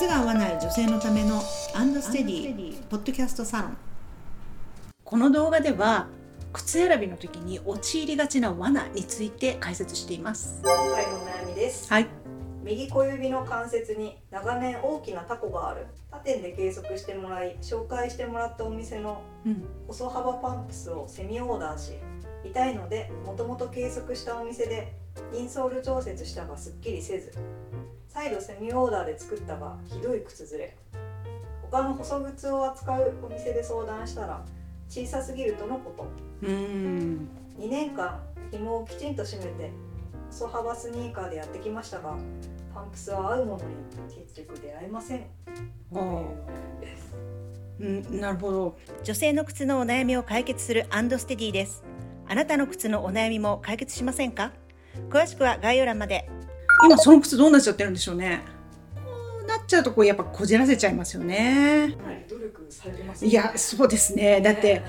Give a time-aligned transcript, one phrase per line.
[0.00, 1.42] 靴が合わない女性のための
[1.74, 3.76] アンドステディポッドキャストサロン。
[5.04, 6.06] この動画では
[6.54, 10.62] 靴選びの時に陥りがちな罠について解説しています。
[10.64, 12.06] 今回のお悩みです、はい。
[12.64, 15.86] 右小指の関節に長年大きなタコがある。
[16.10, 19.64] 他店で計測してもらい紹介してもらったお店のうん。
[19.86, 21.92] 細幅パンプスをセミオーダーし
[22.42, 24.94] 痛いのでもともと計測したお店で
[25.34, 27.32] インソール調節したがすっきりせず
[28.20, 30.76] 再度セミオーダーで作ったがひどい靴ずれ。
[31.62, 34.44] 他の細靴を扱うお店で相談したら
[34.90, 36.06] 小さすぎるとのこと。
[36.42, 37.28] うーん。
[37.58, 38.20] 2年間
[38.50, 39.72] 紐をきちんと締めて
[40.30, 42.14] 細幅スニーカーでやってきましたが
[42.74, 45.24] パンプスは合うものに結局出会えません。
[45.94, 47.14] あーです
[47.80, 48.78] うんなるほど。
[49.02, 51.82] 女性の靴のお悩みを解決するアンドステディです。
[52.28, 54.52] あなたの靴のお悩みも解決しませんか？
[55.08, 56.28] 詳しくは概要欄まで
[56.84, 58.42] 今その靴どうなっちゃってるんでしょうね。
[58.94, 59.00] こ
[59.42, 61.94] うなっちゃうとこうやっぱこじらせちゃいますよね。
[61.98, 64.40] かなり努力されてますいやそうですね。
[64.40, 64.82] だって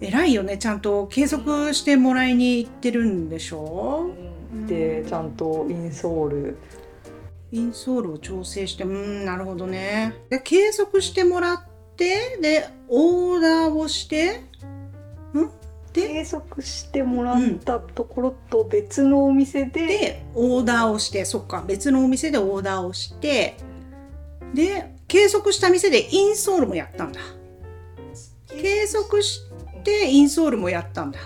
[0.00, 0.58] 偉いよね。
[0.58, 4.10] ちゃんと計測してもらいに行ってるんでしょ？
[4.66, 6.58] でちゃんとインソール。
[7.52, 8.84] インソールを調整して。
[8.84, 10.14] うんなるほどね。
[10.30, 11.60] で計測してもらっ
[11.96, 14.40] てでオーダーをしてん？
[14.40, 14.40] で
[15.92, 23.56] 計測してもらったところと別のお店で、でオーダーをしてそっか別のお店でオーダーをして。
[24.54, 27.20] で計測した店でインソールもやったんだ。
[28.48, 29.40] 計測し
[29.84, 31.18] てインソールもやったんだ。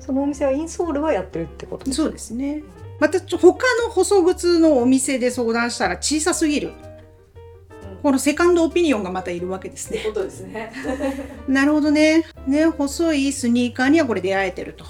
[0.00, 2.62] そのお店はインソールはやってるってことそうですね。
[3.00, 6.72] また他の細靴のお店で相談したら小さすぎる
[8.04, 10.00] このセカンドオピニオンがまたいるわけですね。
[10.04, 10.70] ことですね。
[11.48, 12.26] なるほどね。
[12.46, 14.84] ね細いスニーカーにはこれ出会えてると。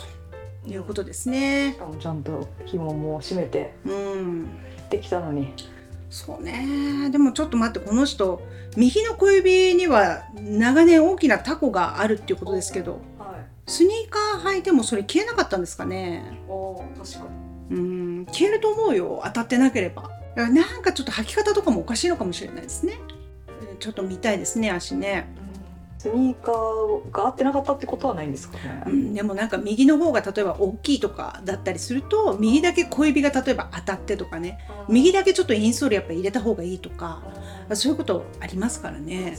[0.67, 1.75] いうことですね。
[1.75, 4.49] しかもちゃんと紐も締めてうん。
[4.91, 5.55] できたのに。
[6.11, 7.09] そうね。
[7.13, 8.43] でもちょっと待ってこの人
[8.77, 12.95] 右の小指には長年大きなタコがあるっていうことですけど。
[13.17, 13.71] はい。
[13.71, 16.41] スニーカー履いてもそれ消えなかったんですかね。
[16.49, 17.31] おー確か
[17.71, 17.77] に。
[17.77, 17.81] う
[18.23, 18.27] ん。
[18.27, 19.21] 消えると思うよ。
[19.27, 22.99] 当たってなければだからなんかちょっと履き方とかもおかしいのかもしれないですね。
[23.71, 23.79] うん。
[23.79, 25.27] ちょっと見たいですね足ね、
[26.05, 34.59] スニーカーが合ってなかったってことはないんですかね、うん、でもなんか右の方が例えば大きいとかだったりすると右だけ小指が例えば当たってとかね。
[34.87, 37.23] 右だけちょっとインソールやっぱ入れた方がいいとか
[37.73, 39.39] そういうことありますからね。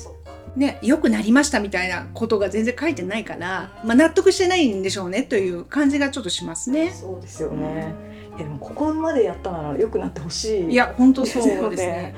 [0.56, 6.92] ね、良くなりましたみたいなことが全然書いてないから、まあ、納得してないんでしょうねという感じがちょっとしますね。
[6.92, 7.94] そうですよね
[8.38, 11.92] いやでもここまでやったなら良くなってほしいいや本当そうですね。
[11.92, 12.16] ね。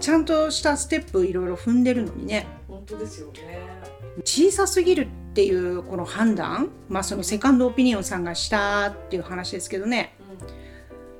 [0.00, 2.46] ちゃんとしたステップいろいろ踏んでるのにね。
[2.68, 3.60] 本当ですよね。
[4.24, 10.14] 小さすぎるっていうこの判断、まあ、そのセカンドオピニオンさんがしたっていう話ですけどね。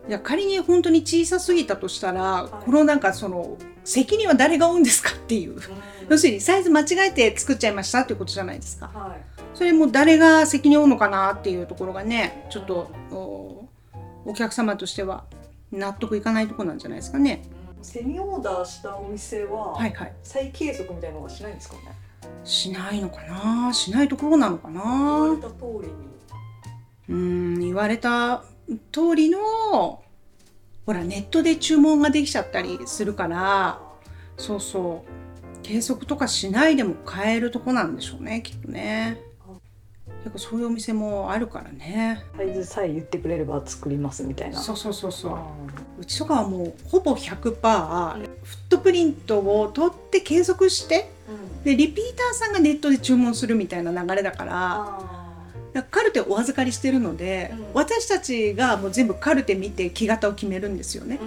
[0.09, 2.65] いや仮に本当に小さすぎたとしたら、い。
[2.65, 5.57] このなんかその責任は誰が負うんですかっていう。
[5.57, 5.61] うん。
[6.09, 8.91] 要するにサイズ間違えて作っちゃいましたっていうことじゃないですか。
[8.95, 9.39] はい。
[9.55, 13.58] それも誰が責任を負うのかなっていうところがねちょっとお
[14.29, 15.25] お客様としては
[15.73, 17.43] 納得いかないところなんじゃないですかね。
[17.83, 20.13] セミオーダーしたお店は、はいはい。
[20.23, 21.83] 再計測みたいなのはしないんですかね？
[22.45, 23.73] しないのかな？
[23.73, 25.95] しないところなのか言わなれた通りに
[27.09, 28.45] うーん言われた
[28.93, 29.39] 通りの
[30.85, 33.81] ほらネットで注文ができちゃったりするから
[34.37, 39.21] そうそう計測とかしないでも買えるとこなんでしょうねきっとね。
[40.25, 42.25] 結構そういうお店もあるからね。
[42.37, 44.59] サイズさえ言ってくれれば作りますみたいな。
[44.59, 45.35] そうそうそうそう。
[45.35, 45.45] あ
[45.99, 51.65] うちとかはもうほぼ100%フットプリントを取って計測してうん。
[51.65, 54.99] でリピーターさんがネットで注文するみたいな流れだからあ
[55.73, 57.67] だからカルテお預かりしてるので、うん。
[57.75, 61.19] 私たちがもう全部カルテ見て木型を決めるんですよね。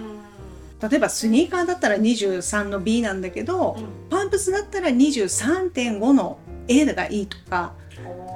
[0.81, 3.77] 例えばスニーカーだったら23の B なんだけど、
[4.09, 7.73] パンプスだったら23.5の A がいいとか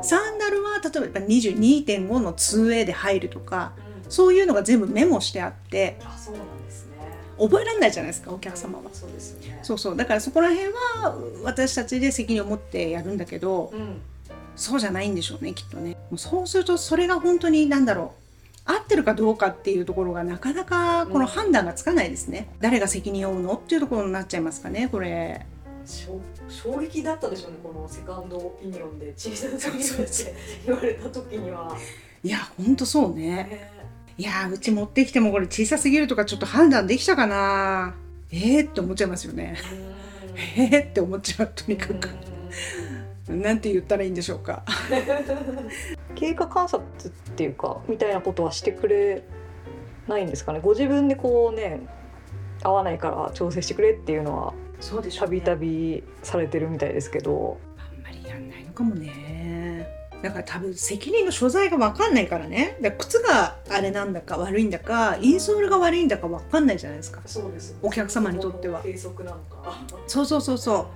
[0.04, 3.74] サンダルは例えば22.5の 2A で入るとか
[4.06, 4.12] うん。
[4.12, 6.92] そういうのが全部メモしてあってあそうなんですね。
[7.40, 8.86] 覚えられないじゃないですかお客様は。
[8.94, 9.60] そうですよね。
[9.64, 9.96] そうそう。
[9.96, 14.02] だからそこら辺は私たちで責任を持ってやるんだけどうん。
[14.56, 15.98] そうじゃないんでしょうねきっとね。
[16.16, 18.26] そうするとそれが本当に何だろう。
[18.66, 25.46] 合ってるかどうかっていうところがなかなかこの判断がつかないですね、誰が責任を負うのっていうところになっちゃいますかねこれ
[25.86, 30.36] 衝衝撃だったでしょうねこのセカンドオピニオンで小さすぎるって
[30.66, 31.76] 言われた時には。
[32.24, 33.26] いやほんとそうね。
[33.26, 33.72] ね。
[34.18, 37.96] いやうち持ってきてもこれ小さすぎるとかちょっと判断できたかな。
[38.32, 39.58] えー、って思っちゃいますよね。
[40.58, 42.10] えー、って思っちゃうとにかく。
[43.28, 44.64] なんて言ったらいいんでしょうか。
[46.16, 49.24] 経過観察っていうかみたいなことはしてくれ
[50.08, 50.60] ないんですかね。
[50.62, 51.82] ご自分でこうね
[52.64, 57.58] 合わないから調整してくれっていうのはそうでしょたびたびされてるみたいですけど。
[57.78, 59.88] あんまりやんないのかもね。
[60.22, 62.78] だから多分責任の所在が分かんないからね。
[62.82, 67.22] だから靴があれなんだか悪いんだかインソールが悪いんだか分かんないじゃないですか。
[67.26, 67.76] そうです。
[67.82, 68.82] お客様にとっては。
[68.82, 69.78] 計測なのか。
[70.08, 70.88] そうそうそうそ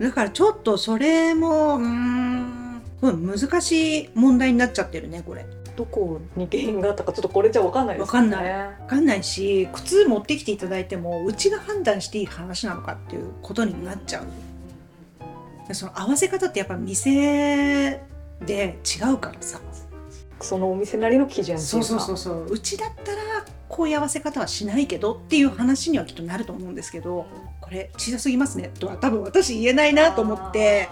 [0.00, 0.02] う。
[0.02, 5.44] だからちょっとそれもうーん難しい問題になっちゃってるねこれ
[5.76, 8.44] どこに原因があったかちょっとこれじゃ分かんないですわかんない。
[8.80, 14.24] 分かんないし靴持ってきていただいてもうちが判断していい話なのかっていうことになっちゃう。
[15.68, 18.00] でその合わせ方ってやっぱ店
[18.44, 19.60] で違うからさ。
[20.40, 22.46] そのお店なりの基準そうそうそうそう。
[22.50, 27.26] うちだったらこういう合わせ方はしないけどっていう話にはきっとなると思うんですけど
[27.60, 30.90] これ小さすぎますねとは多分私言えないなと思って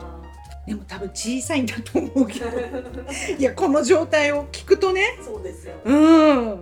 [0.70, 2.46] でも多分小さいんだと思うけど。
[3.36, 5.18] いやこの状態を聞くとね。
[5.20, 5.74] そうですよ。
[5.84, 6.60] うん。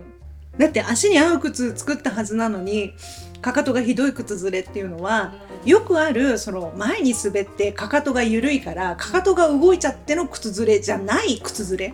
[0.57, 2.95] だって足に合う靴作ったはずなのに
[3.39, 11.93] かかとがひどい靴ずれっていうのはよくあるその前に滑ってかかとが緩いからかかとが動いちゃっての靴ずれじゃない靴ずれ。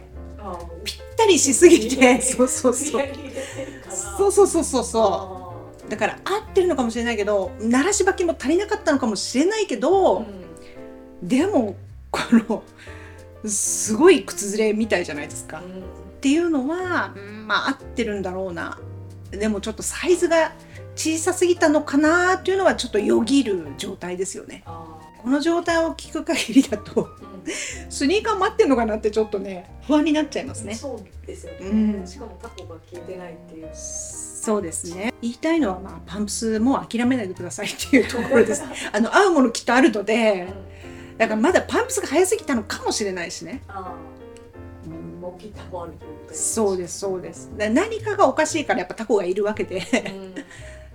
[0.86, 2.22] ぴったりしすぎて。
[2.22, 3.02] そうそうそう。
[4.18, 5.54] そうそうそうそうそ
[5.86, 5.90] う。
[5.92, 10.26] だから合ってるのかもしれないけど鳴らし履きも足りなかったのかもしれないけど、
[11.22, 11.76] でも
[12.16, 12.64] こ
[13.44, 15.60] のすごい靴ずれみたいじゃないですか。
[15.60, 18.80] っていうのは、うんまあ合ってるんだろうな。
[19.32, 20.54] でもちょっとサイズが
[20.96, 24.64] 小さすぎたのかなっていうのはちょっとよぎる状態ですよね。
[24.66, 27.10] この状態を聞く限りだと
[27.90, 30.76] スニーカー待ってんのかなってちょっとね不安になっちゃいますね。
[30.76, 32.08] そうですよね、うん。
[32.08, 33.70] しかもタコが効いてないっていう。
[33.74, 35.14] そうですね。
[35.22, 38.64] 言いたいのは、まあ、パンプスもう諦めないでくださいっていうところです。
[38.94, 40.48] あの合うものきっとあるので
[41.18, 43.62] だからまだパンプスが早すぎたのかもしれないしね、
[46.32, 47.52] そうですそうです。
[47.58, 49.80] だ何かがおかしいからやっぱタコがいるわけで。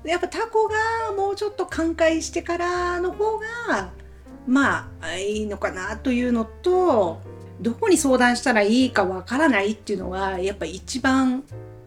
[0.04, 0.76] で やっぱタコが
[1.16, 3.90] もうちょっと寛解してからの方が
[4.46, 7.20] まあいいのかなというのと
[7.60, 11.44] どこに相談したらいいかわからないっていうのがやっぱ一番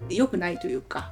[0.09, 1.11] 良くないというか、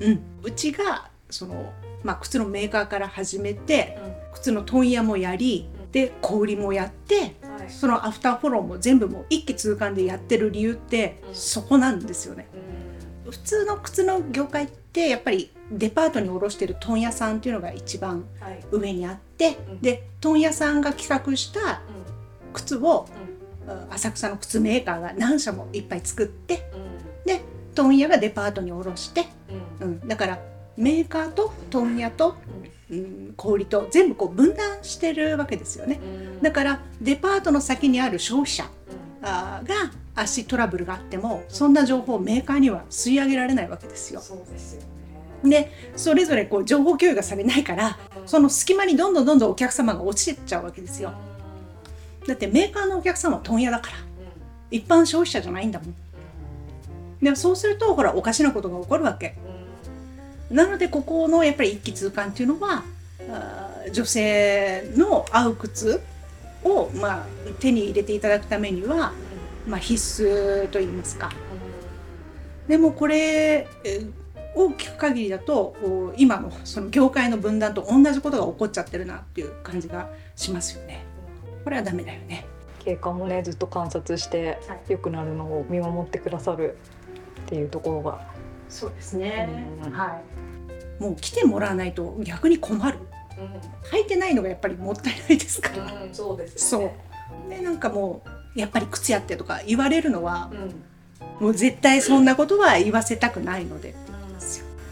[0.00, 1.72] うん、うちがその、
[2.02, 7.70] まあ、靴のメーカーから始めてに、靴の問屋もやりで小売りもやってはい。
[7.70, 11.34] そのアフターフォローも全部もう一気通貫でやってる理由ってうん。
[11.34, 12.48] そこなんですよね。
[13.28, 18.64] 普通の靴の業界ってやっぱりデパートに卸してる問屋さんっていうのが一番はい。
[18.70, 19.80] 上にあって、うん。
[19.80, 21.80] で問屋さんが企画した
[22.52, 23.06] 靴を、
[23.66, 23.92] うん。
[23.92, 26.92] 浅草の靴メーカーが何社もいっぱい作ってうん。
[27.74, 29.26] 問屋がデパートに卸して、
[29.80, 29.88] うん。
[29.88, 30.38] うん、だから
[30.76, 32.36] メーカーと問屋と、
[32.92, 35.98] うん、小売と全部こう分断してるわけですよね。
[36.36, 38.64] うんだからデパートの先にある消費者
[39.22, 39.62] が
[40.14, 44.20] 足トラブルがあってもそんな情報をメーカーには吸い上げられないわけですよ。
[45.44, 51.12] でそれぞれこう情報共有がされないからその隙間にどんどんどんどんお客様が落ちてっちゃうわけですよ。
[52.26, 53.96] だってメーカーのお客様は問屋だから
[54.70, 55.94] 一般消費者じゃないんだもん。
[57.22, 59.36] でそうするとほらおかしなことが起こるわけ。
[60.52, 62.84] なのでここのやっぱり一気通貫っていうのは
[63.92, 66.00] 女性の合う靴
[66.64, 67.26] を、まあ、
[67.58, 69.12] 手に入れていただくためには、
[69.66, 71.30] まあ、必須と言いますか。
[72.68, 74.12] でもこれえー
[74.54, 75.74] を聞く限りだと
[76.16, 81.04] 今のその業界の分断と同じことが起こっちゃってるなっていう感じがしますよね。
[81.64, 82.44] これはダメだよね。
[82.84, 86.76] 経過もねずっと観察してはい良くなるのを見守ってくださる
[87.42, 88.26] っていうところが
[88.68, 89.16] そうです
[89.84, 90.41] うんはい。
[91.02, 92.98] もう来てもらわないと逆に困る。
[93.90, 95.84] 履いてないのがやっぱりもったいないですから。
[95.84, 96.96] うんうんそうですね。
[97.46, 97.50] う。
[97.50, 98.22] でなんかも
[98.54, 101.44] うやっぱり靴やってとか言われるのはうん。
[101.44, 103.94] もう絶対そんなことは言わせたくないので。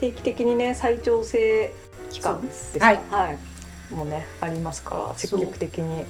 [0.01, 1.73] 定期的にね再調整
[2.11, 2.87] 期間ですか。
[2.87, 3.01] はい。
[3.11, 6.05] はい、もうねありますから積極的に。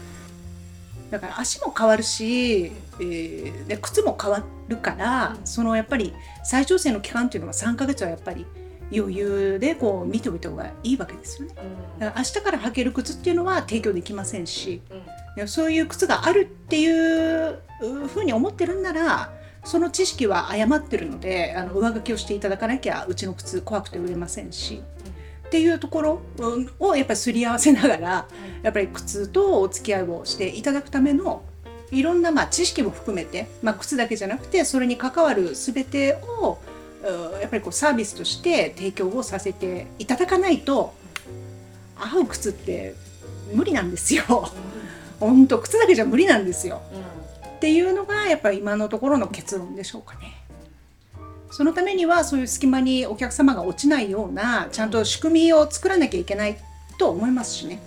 [1.11, 5.47] だから足も変わるし、えーで靴も変わるから、うん。
[5.47, 6.14] そのやっぱり
[6.45, 8.47] 再調整の期間っていうのは3ヶ月はやっぱり
[8.92, 11.54] 余裕でこう見ておいた方がいいわけですよね。
[11.99, 14.82] だから明日から履ける靴っていうのは提供できませんし
[15.47, 17.61] そういう靴があるっていう
[18.09, 19.32] ふうに思ってるんなら
[19.64, 24.82] その知識は誤ってるのであの上書きをしていただかなきゃうちの靴怖くて売れませんし。
[25.47, 28.26] っていうところうんをやっぱりすり合わせながら
[28.62, 31.42] やっぱり靴とお付き合いをしていただくための
[31.90, 36.70] いろんなまあ知識も含めて、まあ、靴だけじゃなくてそれに関わる全てをうん
[37.40, 40.95] やっぱりこうサービスとして提供をさせていただかないと
[41.97, 42.95] 合う靴って
[43.54, 44.25] 無理なんですよ。
[45.19, 46.83] 本当靴だけじゃ無理なんですよ。
[47.57, 50.35] っていうのがやっぱり今のところの結論でしょうかね。
[51.50, 56.57] そのためにはそういう隙間にお客様が落ちないようなちゃんと仕組みを作らなきゃいけない
[56.97, 57.80] と思いますしね。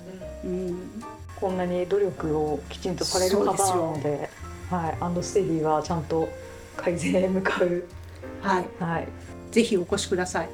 [0.43, 0.91] うん、
[1.39, 4.29] こんなに努力をきちんとされる方なので
[4.73, 6.27] はい、アンドステディはちゃんと
[6.75, 7.83] 改善へ向かう、
[8.43, 9.07] はい、はい、
[9.51, 10.47] ぜひお越しください。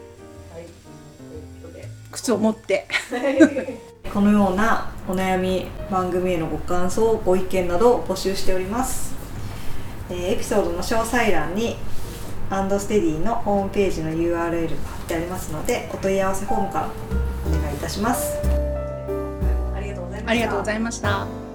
[0.54, 2.88] はい、ということで靴を持って。
[4.14, 9.14] このようなお悩み番組へのご感想ご意見などを募集しております、
[10.10, 11.76] えーエピソードの詳細欄に
[12.50, 14.52] アンドステディのホームページの URL が貼っ
[15.08, 16.90] てありますのでお問い合わせフォームから
[17.48, 18.40] お願いいたします。
[19.76, 20.32] ありがとうございました。
[20.32, 21.49] ありがとうございました。